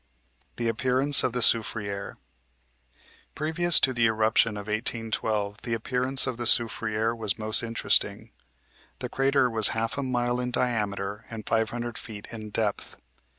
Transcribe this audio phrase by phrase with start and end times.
[0.55, 2.17] THE APPEARANCE OF THE SOUFRIERE
[3.35, 8.31] Previous to the eruption of 1812 the appearance of the Soufriere was most interesting.
[8.97, 12.97] The crater was half a mile in diameter and five hundred feet in depth.